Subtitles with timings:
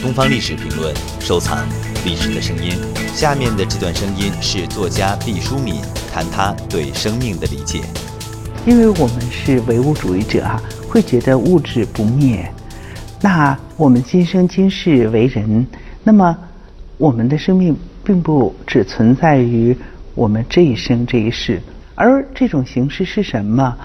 [0.00, 1.66] 东方历史评论，收藏
[2.04, 2.72] 历史的声音。
[3.08, 5.74] 下面的这段声音是作家毕淑敏
[6.12, 7.80] 谈他对生命的理解。
[8.64, 12.48] 因为我们是唯物主义者啊，会觉得物质不灭。
[13.20, 15.66] 那我们今生今世为人，
[16.04, 16.36] 那么
[16.96, 19.76] 我们的生命并不只存在于
[20.14, 21.60] 我们这一生这一世，
[21.96, 23.76] 而这种形式是什么？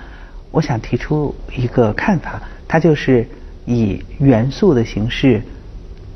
[0.51, 3.27] 我想提出一个看法，它就是
[3.65, 5.41] 以元素的形式，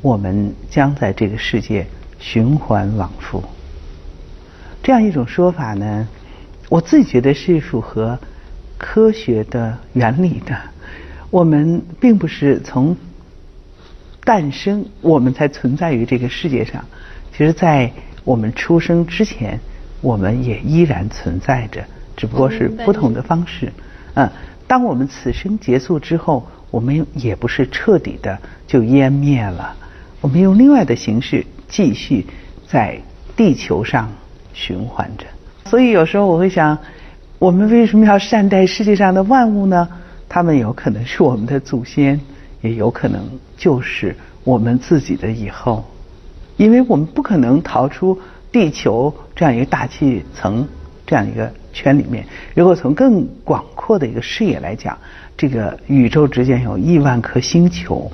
[0.02, 1.86] 我们将在这个世界
[2.18, 3.42] 循环往复。
[4.82, 6.08] 这样一种说法呢，
[6.68, 8.18] 我自己觉得是符合
[8.76, 10.56] 科学的原理的。
[11.30, 12.96] 我们并不是从
[14.24, 16.84] 诞生，我们才存在于这个世界上。
[17.36, 17.92] 其实，在
[18.24, 19.60] 我们出生之前，
[20.00, 21.84] 我们也依然存在着，
[22.16, 23.72] 只不过是不同的方式。
[24.14, 24.30] 嗯，
[24.66, 29.76] 当我们此生结束之后，我们也不是彻底的就湮灭了，
[30.20, 32.26] 我们用另外的形式继续
[32.66, 32.98] 在
[33.36, 34.10] 地球上
[34.52, 35.24] 循环着。
[35.66, 36.76] 所以有时候我会想，
[37.38, 39.88] 我们为什么要善待世界上的万物呢？
[40.28, 42.20] 他们有可能是我们的祖先，
[42.60, 43.20] 也有可能
[43.56, 45.84] 就是我们自己的以后，
[46.56, 48.18] 因为我们不可能逃出
[48.52, 50.66] 地球这样一个大气层
[51.06, 52.26] 这样一个圈里面。
[52.54, 54.98] 如果从更广阔的一个视野来讲，
[55.36, 58.10] 这个宇宙之间有亿万颗星球，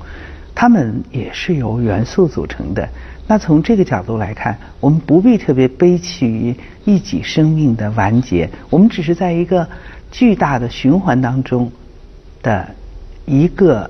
[0.55, 2.89] 它们也是由元素组成的。
[3.27, 9.67] 那从这个角度来看，我们不必特别悲戚于一己生命的完结，我们只是在一个
[10.09, 11.71] 巨大的循环当中。
[12.45, 12.63] 的
[13.25, 13.89] 一个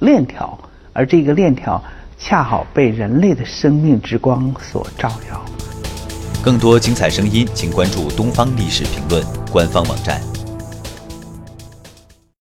[0.00, 0.58] 链条，
[0.92, 1.80] 而这个链条
[2.18, 5.40] 恰好被人类的生命之光所照耀。
[6.42, 9.22] 更多精彩声音，请关注《东方历史评论》
[9.52, 10.35] 官方网站。